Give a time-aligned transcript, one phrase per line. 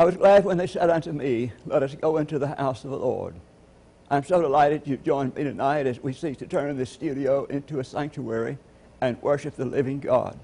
[0.00, 2.90] I was glad when they said unto me, Let us go into the house of
[2.90, 3.34] the Lord.
[4.10, 7.80] I'm so delighted you've joined me tonight as we seek to turn this studio into
[7.80, 8.56] a sanctuary
[9.02, 10.38] and worship the living God.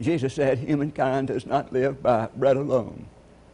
[0.00, 3.06] Jesus said, Humankind does not live by bread alone,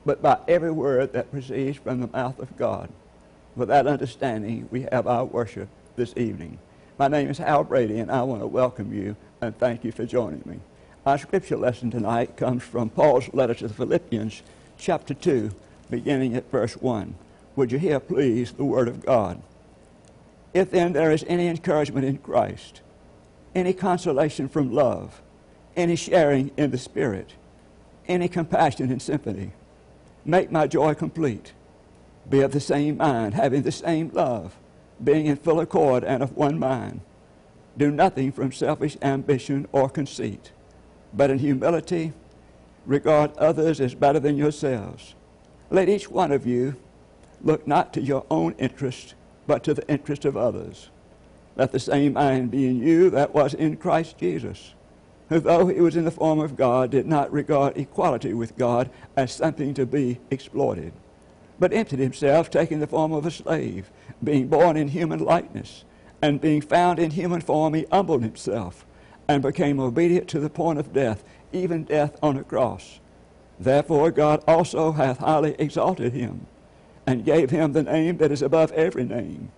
[0.06, 2.88] but by every word that proceeds from the mouth of God.
[3.54, 6.58] With that understanding, we have our worship this evening.
[6.96, 10.06] My name is Hal Brady, and I want to welcome you and thank you for
[10.06, 10.60] joining me.
[11.04, 14.42] Our scripture lesson tonight comes from Paul's letter to the Philippians,
[14.80, 15.50] chapter 2,
[15.90, 17.14] beginning at verse 1.
[17.54, 19.42] Would you hear, please, the word of God?
[20.54, 22.80] If then there is any encouragement in Christ,
[23.54, 25.20] any consolation from love,
[25.76, 27.34] any sharing in the Spirit,
[28.08, 29.52] any compassion and sympathy,
[30.24, 31.52] make my joy complete.
[32.28, 34.56] Be of the same mind, having the same love,
[35.02, 37.00] being in full accord and of one mind.
[37.76, 40.52] Do nothing from selfish ambition or conceit,
[41.12, 42.12] but in humility
[42.86, 45.14] regard others as better than yourselves.
[45.70, 46.76] Let each one of you
[47.42, 49.14] look not to your own interest,
[49.46, 50.90] but to the interest of others.
[51.56, 54.74] Let the same mind be in you that was in Christ Jesus,
[55.28, 58.90] who, though he was in the form of God, did not regard equality with God
[59.16, 60.92] as something to be exploited,
[61.58, 63.90] but emptied himself, taking the form of a slave,
[64.22, 65.84] being born in human likeness,
[66.22, 68.84] and being found in human form, he humbled himself
[69.28, 71.22] and became obedient to the point of death,
[71.52, 73.00] even death on a cross.
[73.58, 76.46] Therefore, God also hath highly exalted him,
[77.06, 79.50] and gave him the name that is above every name,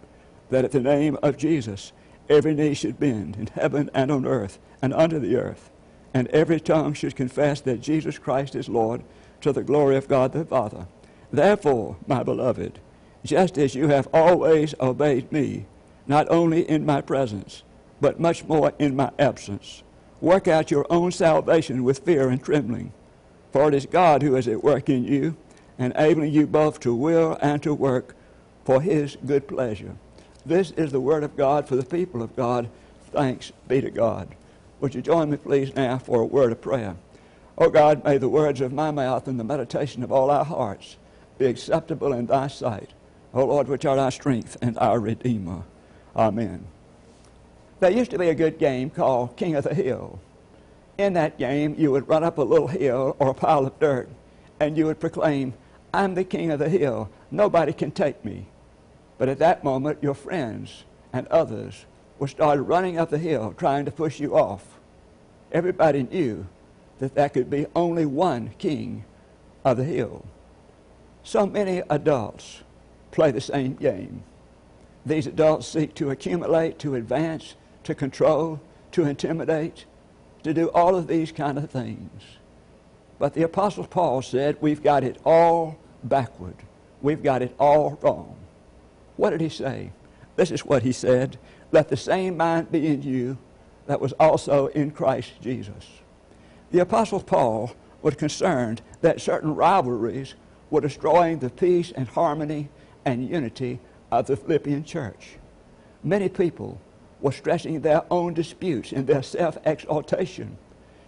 [0.51, 1.93] that at the name of Jesus
[2.29, 5.71] every knee should bend in heaven and on earth and under the earth,
[6.15, 9.03] and every tongue should confess that Jesus Christ is Lord,
[9.41, 10.87] to the glory of God the Father.
[11.33, 12.79] Therefore, my beloved,
[13.25, 15.67] just as you have always obeyed me,
[16.07, 17.63] not only in my presence,
[18.01, 19.83] but much more in my absence,
[20.23, 22.93] work out your own salvation with fear and trembling.
[23.51, 25.37] For it is God who is at work in you,
[25.79, 28.15] enabling you both to will and to work
[28.65, 29.97] for his good pleasure.
[30.47, 32.69] This is the word of God for the people of God.
[33.11, 34.29] Thanks be to God.
[34.81, 36.97] Would you join me, please, now for a word of prayer?
[37.59, 40.97] O God, may the words of my mouth and the meditation of all our hearts
[41.37, 42.91] be acceptable in thy sight.
[43.35, 45.65] O Lord, which art our strength and our Redeemer.
[46.17, 46.67] Amen.
[47.83, 50.21] There used to be a good game called King of the Hill.
[50.99, 54.09] In that game, you would run up a little hill or a pile of dirt,
[54.61, 55.53] and you would proclaim,
[55.93, 57.11] I'm the king of the hill.
[57.33, 58.47] Nobody can take me.
[59.19, 61.87] But at that moment, your friends and others
[62.21, 64.79] would start running up the hill trying to push you off.
[65.51, 66.47] Everybody knew
[67.01, 69.05] that there could be only one king
[69.65, 70.25] of the hill.
[71.25, 72.63] So many adults
[73.11, 74.23] play the same game.
[75.05, 78.61] These adults seek to accumulate, to advance, to control,
[78.93, 79.85] to intimidate,
[80.43, 82.23] to do all of these kind of things.
[83.19, 86.57] But the Apostle Paul said, We've got it all backward.
[87.01, 88.37] We've got it all wrong.
[89.17, 89.93] What did he say?
[90.37, 91.39] This is what he said
[91.71, 93.39] Let the same mind be in you
[93.87, 95.87] that was also in Christ Jesus.
[96.71, 100.35] The Apostle Paul was concerned that certain rivalries
[100.71, 102.69] were destroying the peace and harmony
[103.05, 103.79] and unity
[104.11, 105.37] of the Philippian church.
[106.03, 106.81] Many people
[107.23, 110.59] were stressing their own disputes and their self exaltation.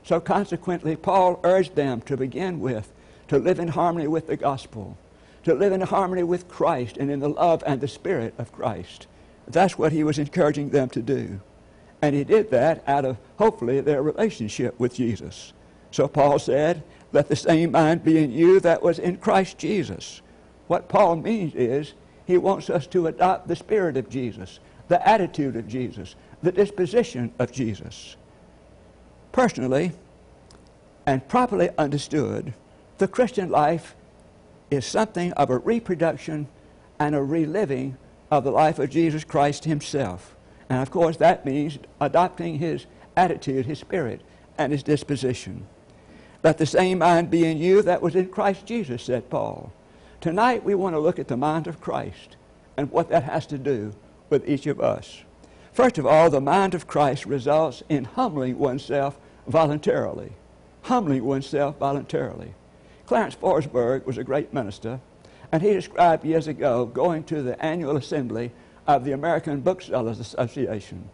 [0.03, 2.93] So, consequently, Paul urged them to begin with
[3.29, 4.97] to live in harmony with the gospel,
[5.45, 9.07] to live in harmony with Christ and in the love and the spirit of Christ.
[9.47, 11.41] That's what he was encouraging them to do.
[12.03, 15.53] And he did that out of, hopefully, their relationship with Jesus.
[15.91, 16.83] So Paul said,
[17.13, 20.21] Let the same mind be in you that was in Christ Jesus.
[20.67, 21.95] What Paul means is
[22.27, 27.33] he wants us to adopt the spirit of Jesus, the attitude of Jesus, the disposition
[27.39, 28.17] of Jesus.
[29.33, 29.93] Personally
[31.07, 32.55] and properly understood,
[32.99, 33.95] the Christian life
[34.71, 36.49] is something of a reproduction
[36.99, 37.97] and a reliving
[38.31, 40.35] of the life of Jesus Christ himself.
[40.69, 44.21] And of course, that means adopting his attitude, his spirit,
[44.57, 45.67] and his disposition.
[46.43, 49.73] Let the same mind be in you that was in Christ Jesus, said Paul.
[50.21, 52.37] Tonight, we want to look at the mind of Christ
[52.77, 53.93] and what that has to do
[54.31, 55.23] with each of us.
[55.73, 60.33] First of all, the mind of Christ results in humbling oneself voluntarily.
[60.83, 62.55] Humbling oneself voluntarily.
[63.07, 65.01] Clarence Forsberg was a great minister,
[65.53, 68.53] and he described years ago going to the annual assembly
[68.87, 71.09] of the American Booksellers Association.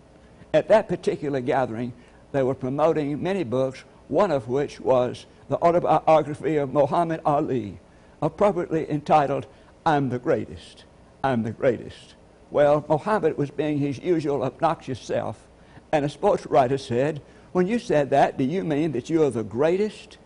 [0.52, 1.92] At that particular gathering,
[2.32, 7.80] they were promoting many books, one of which was the autobiography of Muhammad Ali,
[8.22, 9.46] appropriately entitled,
[9.86, 10.84] I'm the Greatest.
[11.24, 12.14] I'm the Greatest.
[12.50, 15.46] Well, Muhammad was being his usual obnoxious self,
[15.92, 19.30] and a sports writer said, When you said that, do you mean that you are
[19.30, 20.18] the greatest?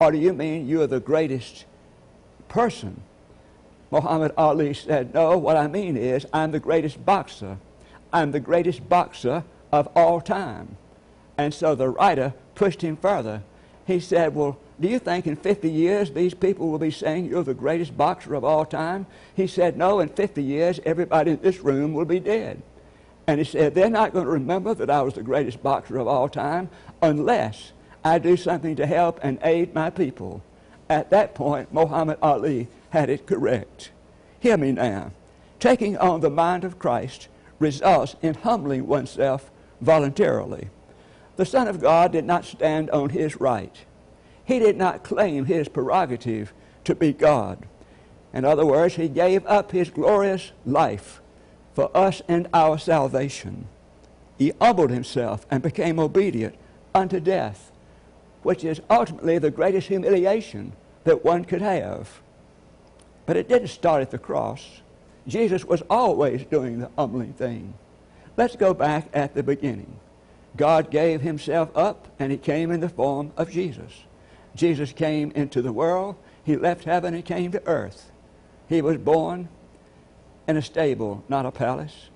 [0.00, 1.64] Or do you mean you are the greatest
[2.48, 3.02] person?
[3.90, 7.58] Muhammad Ali said, No, what I mean is I'm the greatest boxer.
[8.12, 10.76] I'm the greatest boxer of all time.
[11.38, 13.42] And so the writer pushed him further.
[13.86, 17.44] He said, Well, do you think in 50 years these people will be saying you're
[17.44, 19.06] the greatest boxer of all time?
[19.34, 22.60] He said, No, in 50 years everybody in this room will be dead.
[23.28, 26.08] And he said, They're not going to remember that I was the greatest boxer of
[26.08, 26.68] all time
[27.00, 27.72] unless
[28.04, 30.42] I do something to help and aid my people.
[30.90, 33.92] At that point, Muhammad Ali had it correct.
[34.40, 35.12] Hear me now.
[35.60, 37.28] Taking on the mind of Christ
[37.60, 39.48] results in humbling oneself
[39.80, 40.70] voluntarily.
[41.36, 43.76] The Son of God did not stand on his right.
[44.52, 46.52] He did not claim his prerogative
[46.84, 47.64] to be God.
[48.34, 51.22] In other words, he gave up his glorious life
[51.72, 53.66] for us and our salvation.
[54.36, 56.54] He humbled himself and became obedient
[56.94, 57.72] unto death
[58.42, 62.20] which is ultimately the greatest humiliation that one could have.
[63.24, 64.82] But it didn't start at the cross.
[65.26, 67.72] Jesus was always doing the humbling thing.
[68.36, 69.96] Let's go back at the beginning.
[70.58, 73.92] God gave himself up and he came in the form of Jesus.
[74.54, 76.16] Jesus came into the world.
[76.44, 78.10] He left heaven and came to earth.
[78.68, 79.48] He was born
[80.46, 82.10] in a stable, not a palace.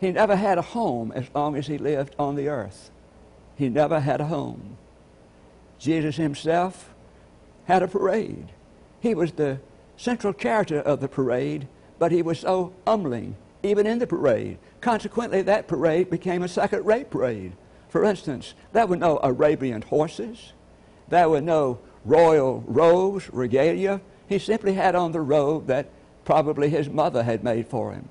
[0.00, 2.90] He never had a home as long as he lived on the earth.
[3.54, 4.76] He never had a home.
[5.78, 6.92] Jesus himself
[7.66, 8.48] had a parade.
[9.00, 9.60] He was the
[9.96, 14.58] central character of the parade, but he was so humbling, even in the parade.
[14.80, 17.52] Consequently, that parade became a second rate parade.
[17.88, 20.52] For instance, there were no Arabian horses,
[21.08, 24.00] there were no royal robes, regalia.
[24.28, 25.88] He simply had on the robe that
[26.24, 28.08] probably his mother had made for him.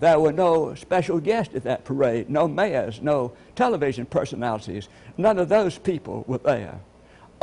[0.00, 4.88] There were no special guests at that parade, no mayors, no television personalities.
[5.16, 6.80] None of those people were there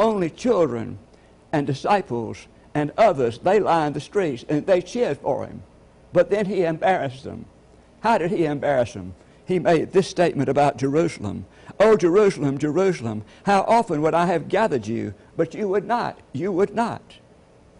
[0.02, 0.98] only children
[1.52, 5.62] and disciples and others, they lined the streets and they cheered for him.
[6.14, 7.46] But then he embarrassed them.
[8.02, 9.14] How did he embarrass them?
[9.52, 11.46] He made this statement about Jerusalem.
[11.78, 16.54] Oh, Jerusalem, Jerusalem, how often would I have gathered you, but you would not, you
[16.54, 17.02] would not.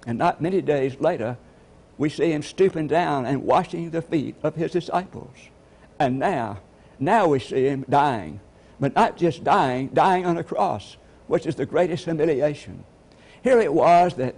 [0.06, 1.38] And not many days later,
[1.98, 5.34] we see him stooping down and washing the feet of his disciples.
[5.98, 6.60] And now,
[7.00, 8.42] now we see him dying.
[8.78, 10.98] But not just dying, dying on a cross
[11.28, 12.84] which is the greatest humiliation.
[13.42, 14.36] Here it was that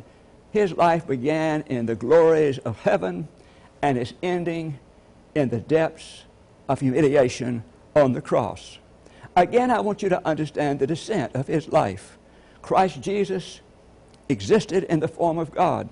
[0.51, 3.27] his life began in the glories of heaven
[3.81, 4.77] and is ending
[5.33, 6.25] in the depths
[6.67, 7.63] of humiliation
[7.95, 8.79] on the cross.
[9.35, 12.17] Again, I want you to understand the descent of his life.
[12.61, 13.61] Christ Jesus
[14.29, 15.89] existed in the form of God.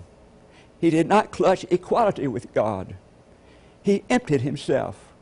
[0.79, 2.95] He did not clutch equality with God.
[3.83, 5.13] He emptied himself.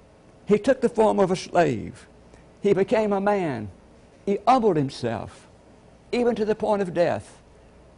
[0.46, 2.08] He took the form of a slave.
[2.62, 3.72] He became a man.
[4.26, 5.50] He humbled himself
[6.12, 7.38] even to the point of death,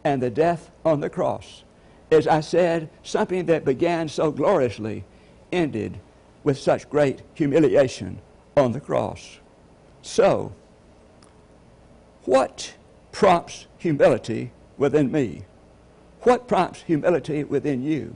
[0.03, 1.63] and the death on the cross.
[2.11, 5.05] As I said, something that began so gloriously
[5.51, 5.99] ended
[6.43, 8.19] with such great humiliation
[8.57, 9.39] on the cross.
[10.01, 10.53] So,
[12.25, 12.73] what
[13.11, 15.43] prompts humility within me?
[16.21, 18.15] What prompts humility within you?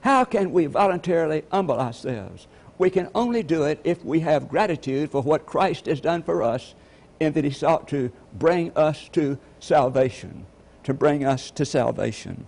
[0.00, 2.46] How can we voluntarily humble ourselves?
[2.78, 6.42] We can only do it if we have gratitude for what Christ has done for
[6.42, 6.74] us
[7.20, 10.46] in that he sought to bring us to salvation,
[10.84, 12.46] to bring us to salvation.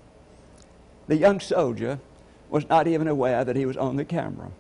[1.08, 2.00] The young soldier
[2.48, 4.50] was not even aware that he was on the camera.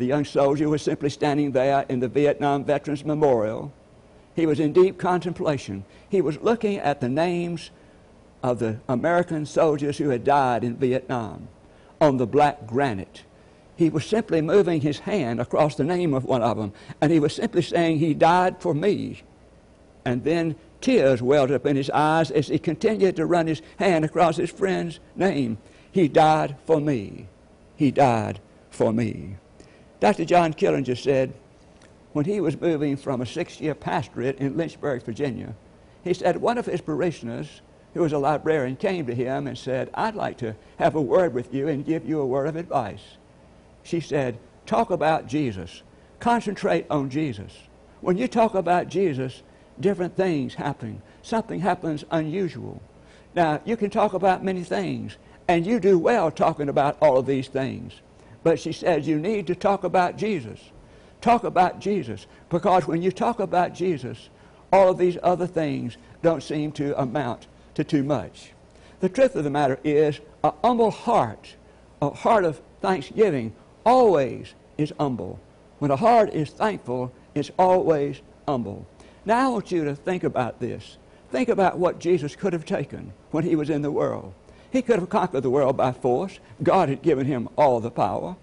[0.00, 3.70] The young soldier was simply standing there in the Vietnam Veterans Memorial.
[4.34, 5.84] He was in deep contemplation.
[6.08, 7.70] He was looking at the names
[8.42, 11.48] of the American soldiers who had died in Vietnam
[12.00, 13.24] on the black granite.
[13.76, 17.20] He was simply moving his hand across the name of one of them, and he
[17.20, 19.22] was simply saying, He died for me.
[20.06, 24.06] And then tears welled up in his eyes as he continued to run his hand
[24.06, 25.58] across his friend's name.
[25.92, 27.26] He died for me.
[27.76, 28.40] He died
[28.70, 29.36] for me.
[30.00, 30.24] Dr.
[30.24, 31.34] John Killinger said,
[32.12, 35.54] when he was moving from a six year pastorate in Lynchburg, Virginia,
[36.02, 37.60] he said one of his parishioners,
[37.94, 41.34] who was a librarian, came to him and said, I'd like to have a word
[41.34, 43.16] with you and give you a word of advice.
[43.82, 45.82] She said, Talk about Jesus.
[46.18, 47.52] Concentrate on Jesus.
[48.00, 49.42] When you talk about Jesus,
[49.78, 51.02] different things happen.
[51.22, 52.80] Something happens unusual.
[53.34, 55.16] Now, you can talk about many things,
[55.48, 58.00] and you do well talking about all of these things.
[58.42, 60.60] But she says you need to talk about Jesus.
[61.20, 62.26] Talk about Jesus.
[62.48, 64.30] Because when you talk about Jesus,
[64.72, 68.52] all of these other things don't seem to amount to too much.
[69.00, 71.56] The truth of the matter is, a humble heart,
[72.00, 73.54] a heart of thanksgiving,
[73.84, 75.40] always is humble.
[75.78, 78.86] When a heart is thankful, it's always humble.
[79.24, 80.98] Now I want you to think about this.
[81.30, 84.34] Think about what Jesus could have taken when he was in the world.
[84.70, 86.38] He could have conquered the world by force.
[86.62, 88.36] God had given him all the power.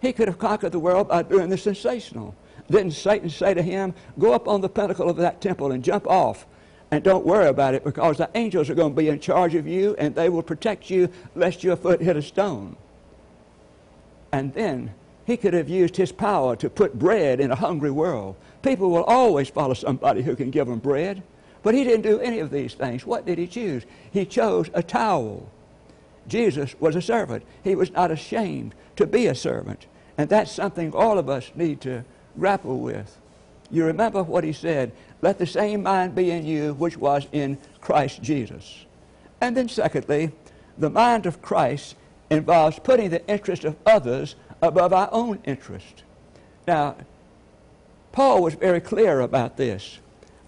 [0.00, 2.34] He could have conquered the world by doing the sensational.
[2.70, 6.06] Didn't Satan say to him, Go up on the pinnacle of that temple and jump
[6.06, 6.46] off?
[6.90, 9.66] And don't worry about it because the angels are going to be in charge of
[9.66, 12.76] you and they will protect you lest your foot hit a stone.
[14.30, 14.94] And then
[15.24, 18.36] he could have used his power to put bread in a hungry world.
[18.62, 21.22] People will always follow somebody who can give them bread.
[21.64, 23.04] But he didn't do any of these things.
[23.04, 23.84] What did he choose?
[24.12, 25.50] He chose a towel.
[26.28, 27.44] Jesus was a servant.
[27.62, 29.86] He was not ashamed to be a servant.
[30.18, 32.04] And that's something all of us need to
[32.38, 33.18] grapple with.
[33.70, 34.92] You remember what he said,
[35.22, 38.84] let the same mind be in you which was in Christ Jesus.
[39.40, 40.32] And then secondly,
[40.78, 41.96] the mind of Christ
[42.30, 46.02] involves putting the interest of others above our own interest.
[46.66, 46.96] Now,
[48.12, 49.98] Paul was very clear about this.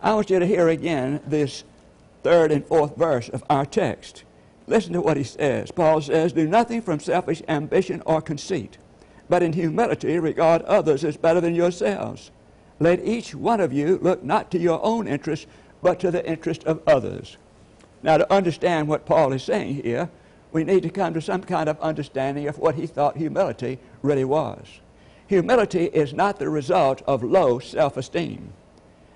[0.03, 1.65] I want you to hear again this
[2.23, 4.25] third and fourth verse of our text.
[4.69, 5.71] Listen to what he says.
[5.71, 8.77] Paul says, Do nothing from selfish ambition or conceit,
[9.29, 12.31] but in humility regard others as better than yourselves.
[12.79, 15.47] Let each one of you look not to your own interest,
[15.83, 17.39] but to the interest of others.
[18.03, 20.11] Now, to understand what Paul is saying here,
[20.53, 24.25] we need to come to some kind of understanding of what he thought humility really
[24.25, 24.81] was.
[25.29, 28.53] Humility is not the result of low self esteem.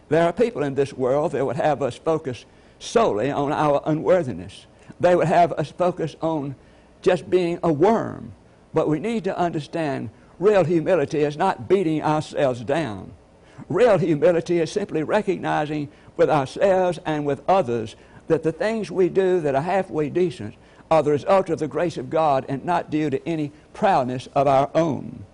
[0.09, 2.45] There are people in this world that would have us focus
[2.79, 4.67] solely on our unworthiness.
[5.03, 6.55] They would have us focus on
[7.03, 8.33] just being a worm.
[8.73, 13.13] But we need to understand real humility is not beating ourselves down.
[13.69, 17.97] Real humility is simply recognizing with ourselves and with others
[18.29, 20.55] that the things we do that are halfway decent
[20.89, 24.47] are the result of the grace of God and not due to any proudness of
[24.47, 25.25] our own.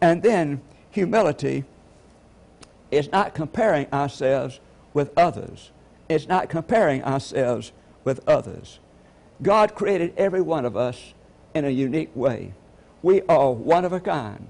[0.00, 1.64] And then humility
[2.90, 4.58] is not comparing ourselves
[4.94, 5.70] with others.
[6.08, 7.72] It's not comparing ourselves
[8.04, 8.78] with others.
[9.42, 11.14] God created every one of us
[11.54, 12.52] in a unique way.
[13.02, 14.46] We are one of a kind.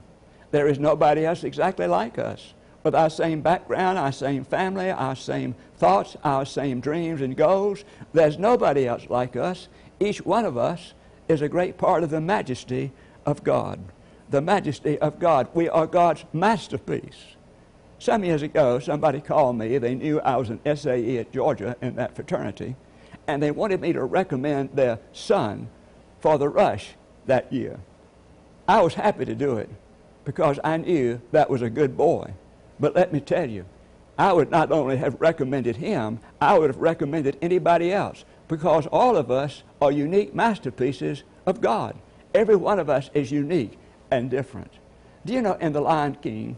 [0.51, 5.17] There is nobody else exactly like us with our same background, our same family, our
[5.17, 7.85] same thoughts, our same dreams and goals.
[8.13, 9.69] There's nobody else like us.
[9.99, 10.93] Each one of us
[11.29, 12.93] is a great part of the majesty
[13.25, 13.81] of God.
[14.29, 15.49] The majesty of God.
[15.55, 17.37] We are God's masterpiece.
[17.99, 19.79] Some years ago, somebody called me.
[19.79, 22.75] They knew I was an SAE at Georgia in that fraternity
[23.27, 25.69] and they wanted me to recommend their son
[26.21, 26.95] for the rush
[27.27, 27.79] that year.
[28.69, 29.69] I was happy to do it
[30.25, 32.33] because I knew that was a good boy.
[32.79, 33.65] But let me tell you,
[34.19, 39.17] I would not only have recommended him, I would have recommended anybody else because all
[39.17, 41.97] of us are unique masterpieces of God.
[42.35, 43.79] Every one of us is unique
[44.11, 44.73] and different.
[45.25, 46.57] Do you know in The Lion King,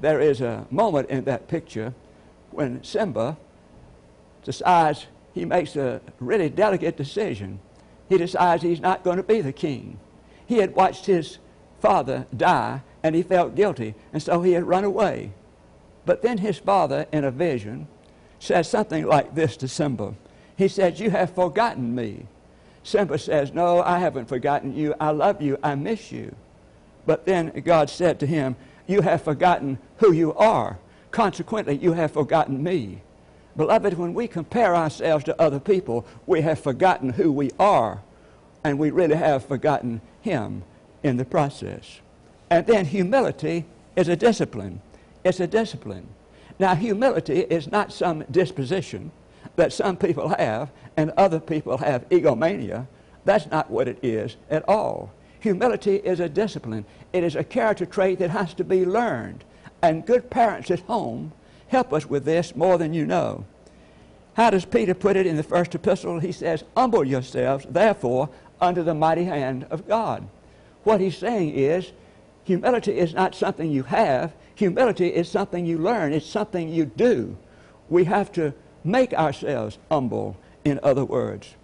[0.00, 1.94] there is a moment in that picture
[2.50, 3.36] when Simba
[4.44, 7.60] decides he makes a really delicate decision.
[8.08, 10.00] He decides he's not going to be the king.
[10.46, 11.38] He had watched his
[11.78, 15.32] father die and he felt guilty, and so he had run away.
[16.06, 17.86] But then his father, in a vision,
[18.38, 20.14] says something like this to Simba.
[20.56, 22.26] He said, You have forgotten me.
[22.82, 24.94] Simba says, No, I haven't forgotten you.
[24.98, 25.58] I love you.
[25.62, 26.34] I miss you.
[27.04, 30.78] But then God said to him, You have forgotten who you are.
[31.10, 33.02] Consequently, you have forgotten me.
[33.56, 38.02] Beloved, when we compare ourselves to other people, we have forgotten who we are,
[38.62, 40.62] and we really have forgotten Him
[41.02, 42.00] in the process.
[42.50, 43.64] And then humility
[43.96, 44.82] is a discipline.
[45.24, 46.06] It's a discipline.
[46.58, 49.10] Now, humility is not some disposition
[49.56, 52.86] that some people have and other people have egomania.
[53.24, 55.12] That's not what it is at all.
[55.40, 56.84] Humility is a discipline.
[57.12, 59.44] It is a character trait that has to be learned.
[59.82, 61.32] And good parents at home
[61.68, 63.44] help us with this more than you know.
[64.34, 66.20] How does Peter put it in the first epistle?
[66.20, 68.28] He says, Humble yourselves, therefore,
[68.60, 70.28] under the mighty hand of God.
[70.84, 71.92] What he's saying is,
[72.44, 77.36] humility is not something you have, humility is something you learn, it's something you do.
[77.88, 78.52] We have to
[78.84, 81.54] make ourselves humble, in other words.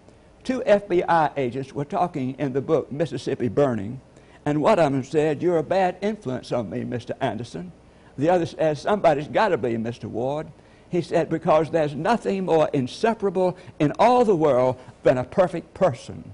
[0.43, 4.01] Two FBI agents were talking in the book Mississippi Burning,
[4.45, 7.13] and one of them said, You're a bad influence on me, Mr.
[7.21, 7.71] Anderson.
[8.19, 10.05] The other said, uh, Somebody's got to be, Mr.
[10.05, 10.49] Ward.
[10.91, 16.33] He said, Because there's nothing more inseparable in all the world than a perfect person.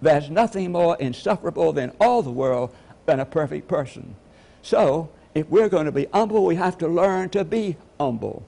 [0.00, 2.74] There's nothing more insufferable than all the world
[3.06, 4.16] than a perfect person.
[4.62, 8.44] So, if we're going to be humble, we have to learn to be humble.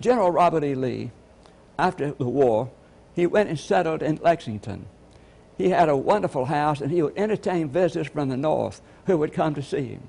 [0.00, 0.74] General Robert E.
[0.74, 1.10] Lee,
[1.78, 2.70] after the war,
[3.14, 4.86] he went and settled in Lexington.
[5.56, 9.32] He had a wonderful house, and he would entertain visitors from the north who would
[9.32, 10.02] come to see him.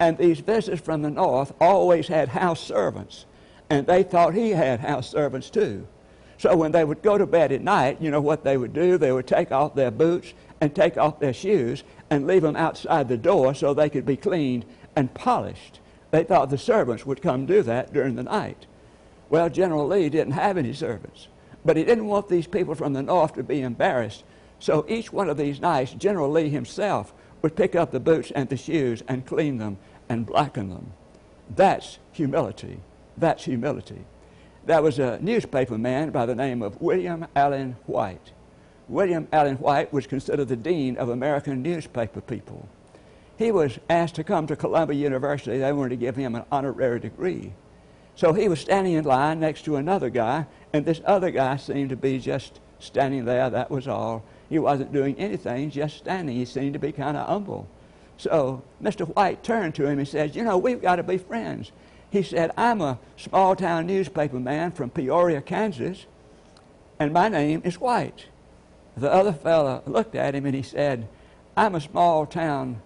[0.00, 3.26] And these visitors from the north always had house servants,
[3.68, 5.86] and they thought he had house servants too.
[6.38, 8.96] So when they would go to bed at night, you know what they would do?
[8.96, 13.08] They would take off their boots and take off their shoes and leave them outside
[13.08, 15.80] the door so they could be cleaned and polished.
[16.12, 18.66] They thought the servants would come do that during the night.
[19.30, 21.26] Well, General Lee didn't have any servants,
[21.64, 24.22] but he didn't want these people from the north to be embarrassed.
[24.60, 28.48] So each one of these nights, General Lee himself would pick up the boots and
[28.48, 29.76] the shoes and clean them
[30.08, 30.92] and blacken them.
[31.54, 32.80] That's humility.
[33.16, 34.04] That's humility.
[34.64, 38.32] There was a newspaper man by the name of William Allen White.
[38.88, 42.68] William Allen White was considered the dean of American newspaper people.
[43.36, 45.58] He was asked to come to Columbia University.
[45.58, 47.52] They wanted to give him an honorary degree.
[48.14, 51.90] So he was standing in line next to another guy, and this other guy seemed
[51.90, 54.24] to be just standing there, that was all.
[54.48, 56.36] He wasn't doing anything, just standing.
[56.36, 57.68] He seemed to be kind of humble.
[58.18, 59.06] So Mr.
[59.14, 61.72] White turned to him and said, You know, we've got to be friends.
[62.10, 66.06] He said, I'm a small town newspaper man from Emporia, Kansas,
[66.98, 68.26] and my name is White.
[68.96, 71.08] The other fellow looked at him and he said,
[71.56, 72.82] I'm a small town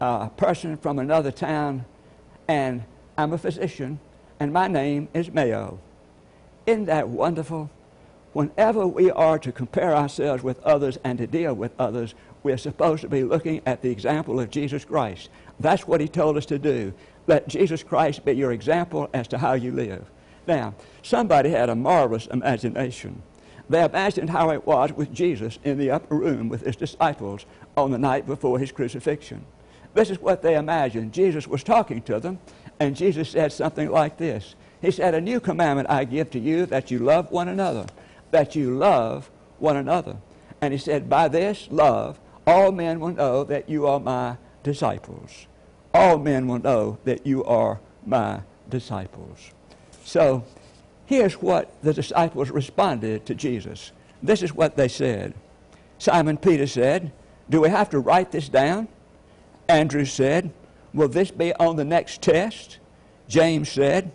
[0.00, 1.84] uh, person from another town,
[2.48, 2.82] and
[3.16, 4.00] I'm a physician,
[4.40, 5.78] and my name is Mayo.
[6.66, 7.70] Isn't that wonderful?
[8.32, 13.02] Whenever we are to compare ourselves with others and to deal with others, we're supposed
[13.02, 15.28] to be looking at the example of Jesus Christ.
[15.60, 16.92] That's what he told us to do.
[17.26, 20.04] Let Jesus Christ be your example as to how you live.
[20.46, 23.22] Now, somebody had a marvelous imagination.
[23.68, 27.90] They imagined how it was with Jesus in the upper room with his disciples on
[27.90, 29.44] the night before his crucifixion.
[29.94, 31.12] This is what they imagined.
[31.12, 32.38] Jesus was talking to them,
[32.80, 36.66] and Jesus said something like this He said, A new commandment I give to you
[36.66, 37.86] that you love one another,
[38.30, 40.16] that you love one another.
[40.60, 45.46] And he said, By this love, all men will know that you are my disciples.
[45.94, 49.50] All men will know that you are my disciples.
[50.04, 50.44] So,
[51.06, 53.92] here's what the disciples responded to Jesus.
[54.22, 55.34] This is what they said.
[55.98, 57.12] Simon Peter said,
[57.48, 58.88] Do we have to write this down?
[59.68, 60.52] Andrew said,
[60.92, 62.78] Will this be on the next test?
[63.28, 64.12] James said,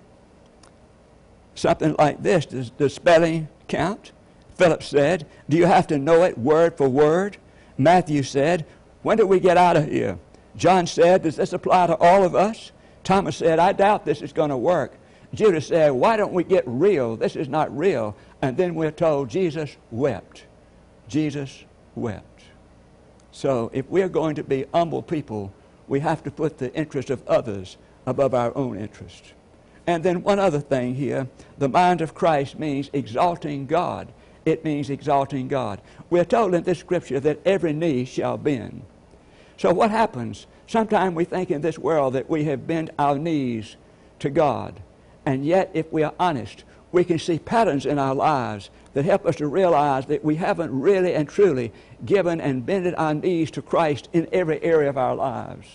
[1.57, 4.11] something like this Does the spelling count?
[4.55, 7.37] Philip said, Do you have to know it word for word?
[7.77, 8.65] Matthew said,
[9.03, 10.17] When do we get out of here?
[10.55, 12.71] John said, Does this apply to all of us?
[13.03, 14.93] Thomas said, I doubt this is going to work.
[15.33, 17.15] Judas said, Why don't we get real?
[17.15, 18.15] This is not real.
[18.41, 20.45] And then we're told Jesus wept.
[21.07, 21.63] Jesus
[21.95, 22.43] wept.
[23.31, 25.53] So if we're going to be humble people,
[25.87, 29.33] we have to put the interest of others above our own interest.
[29.85, 34.11] And then one other thing here the mind of Christ means exalting God.
[34.47, 35.81] It means exalting God.
[36.09, 38.81] We're told in this scripture that every knee shall bend.
[39.57, 40.47] So what happens?
[40.67, 43.75] Sometimes we think in this world that we have bent our knees
[44.19, 44.79] to God.
[45.25, 49.25] And yet, if we are honest, we can see patterns in our lives that help
[49.25, 51.73] us to realize that we haven't really and truly
[52.05, 55.67] given and bended our knees to Christ in every area of our lives.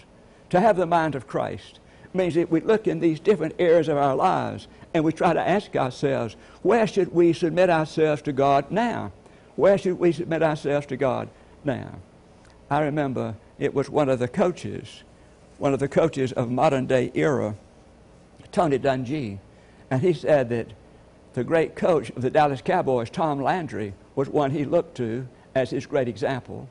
[0.48, 1.78] To have the mind of Christ
[2.14, 5.48] means that we look in these different areas of our lives and we try to
[5.48, 9.12] ask ourselves, where should we submit ourselves to God now?
[9.56, 11.28] Where should we submit ourselves to God
[11.64, 11.96] now?
[12.70, 15.02] I remember it was one of the coaches,
[15.58, 17.54] one of the coaches of modern day era,
[18.50, 19.38] Tony Dungy,
[19.90, 20.68] and he said that
[21.34, 25.70] the great coach of the Dallas Cowboys, Tom Landry, was one he looked to as
[25.70, 26.68] his great example.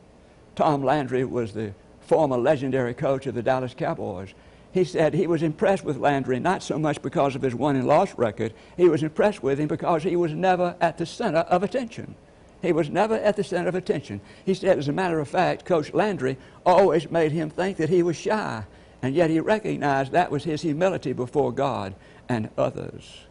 [0.56, 4.34] Tom Landry was the former legendary coach of the Dallas Cowboys.
[4.73, 7.86] He said he was impressed with Landry not so much because of his won and
[7.86, 11.62] loss record, he was impressed with him because he was never at the center of
[11.62, 12.15] attention.
[12.62, 14.21] He was never at the center of attention.
[14.45, 18.03] He said, as a matter of fact, Coach Landry always made him think that he
[18.03, 18.63] was shy,
[19.01, 21.95] and yet he recognized that was his humility before God
[22.29, 23.25] and others.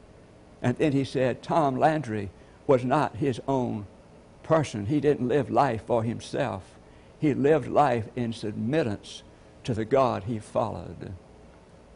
[0.60, 2.28] And then he said, Tom Landry
[2.66, 3.86] was not his own
[4.42, 4.86] person.
[4.86, 6.76] He didn't live life for himself.
[7.18, 9.22] He lived life in submittance
[9.64, 11.12] to the God he followed.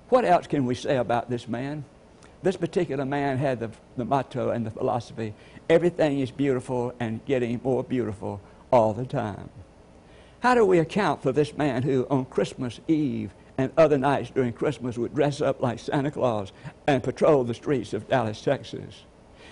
[0.09, 1.85] What else can we say about this man?
[2.43, 5.35] This particular man had the, the motto and the philosophy
[5.69, 8.41] everything is beautiful and getting more beautiful
[8.71, 9.49] all the time.
[10.41, 14.53] How do we account for this man who, on Christmas Eve and other nights during
[14.53, 16.53] Christmas, would dress up like Santa Claus
[16.87, 19.05] and patrol the streets of Dallas, Texas?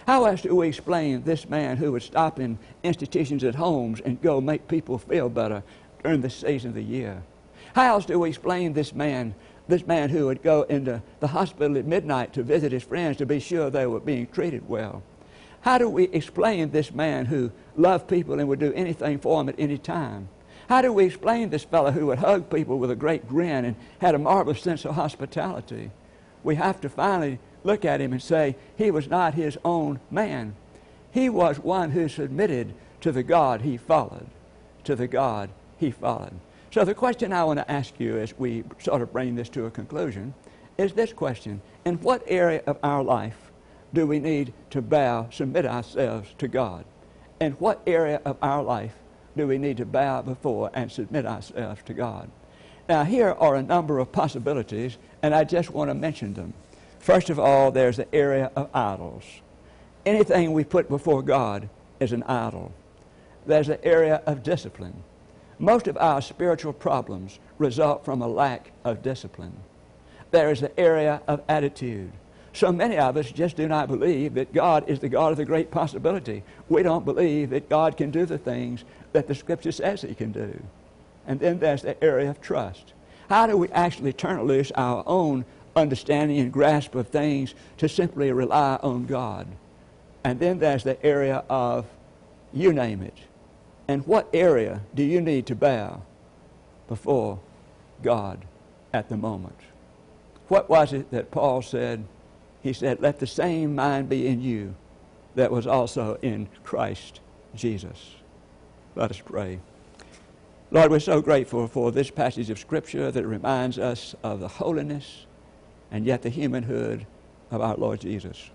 [0.07, 4.21] How else do we explain this man who would stop in institutions at homes and
[4.21, 5.63] go make people feel better
[6.03, 7.23] during the season of the year?
[7.75, 9.35] How else do we explain this man,
[9.69, 13.27] this man who would go into the hospital at midnight to visit his friends to
[13.27, 15.03] be sure they were being treated well?
[15.63, 19.49] How do we explain this man who loved people and would do anything for them
[19.49, 20.29] at any time?
[20.69, 23.77] How do we explain this fellow who would hug people with a great grin and
[24.01, 25.91] had a marvelous sense of hospitality?
[26.43, 30.57] We have to finally look at him and say he was not his own man.
[31.13, 34.27] He was one who submitted to the God he followed,
[34.85, 36.41] to the God he followed.
[36.73, 39.67] So the question I want to ask you as we sort of bring this to
[39.67, 40.33] a conclusion
[40.79, 41.61] is this question.
[41.85, 43.53] In what area of our life
[43.93, 46.87] do we need to bow, submit ourselves to God?
[47.43, 48.95] In what area of our life
[49.37, 52.31] do we need to bow before and submit ourselves to God?
[52.89, 56.55] Now, here are a number of possibilities, and I just want to mention them.
[57.01, 59.25] First of all, there's the area of idols.
[60.07, 61.69] Anything we put before God
[62.01, 62.73] is an idol.
[63.45, 65.03] There's the area of discipline.
[65.63, 69.57] Most of our spiritual problems result from a lack of discipline.
[70.33, 72.11] There is the area of attitude.
[72.53, 75.45] So many of us just do not believe that God is the God of the
[75.45, 76.43] great possibility.
[76.69, 80.33] We don't believe that God can do the things that the Scripture says He can
[80.33, 80.61] do.
[81.29, 82.93] And then there's the area of trust.
[83.29, 85.45] How do we actually turn loose our own
[85.77, 89.47] understanding and grasp of things to simply rely on God.
[90.25, 91.87] And then there's the area of
[92.53, 93.17] you name it.
[93.93, 96.01] And what area do you need to bow
[96.89, 97.39] before
[98.03, 98.47] God
[98.91, 99.59] at the moment?
[100.49, 102.07] What was it that Paul said?
[102.63, 104.75] He said, Let the same mind be in you
[105.35, 107.21] that was also in Christ
[107.55, 108.15] Jesus.
[108.97, 109.61] Let us pray.
[110.71, 115.27] Lord, we're so grateful for this passage of Scripture that reminds us of the holiness
[115.91, 117.07] and yet the humanhood
[117.51, 118.49] of our Lord Jesus.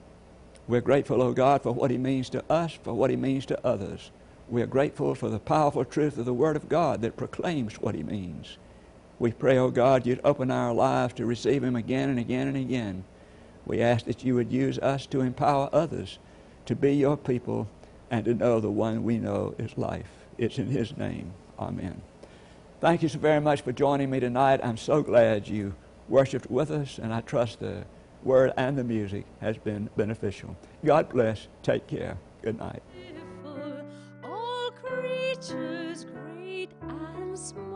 [0.67, 3.45] We're grateful, O oh God, for what He means to us, for what He means
[3.45, 4.09] to others.
[4.49, 7.95] We are grateful for the powerful truth of the Word of God that proclaims what
[7.95, 8.57] He means.
[9.19, 12.47] We pray, O oh God, you'd open our lives to receive Him again and again
[12.47, 13.03] and again.
[13.65, 16.19] We ask that you would use us to empower others
[16.65, 17.67] to be your people
[18.09, 20.09] and to know the one we know is life.
[20.37, 21.33] It's in His name.
[21.59, 22.01] Amen.
[22.79, 24.61] Thank you so very much for joining me tonight.
[24.63, 25.73] I'm so glad you
[26.07, 27.83] worshiped with us, and I trust the
[28.23, 30.55] word and the music has been beneficial.
[30.85, 31.47] God bless.
[31.63, 32.17] Take care.
[32.41, 32.83] Good night.
[35.39, 37.66] Creatures, great and small,